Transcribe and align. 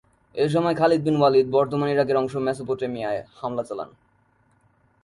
এসময় 0.35 0.75
Khalid 0.79 1.01
bin 1.05 1.15
Walid 1.19 1.47
বর্তমান 1.57 1.87
ইরাকের 1.93 2.19
অংশ 2.21 2.33
মেসোপটেমিয়ায় 2.47 3.21
হামলা 3.39 3.63
চালান। 3.69 3.89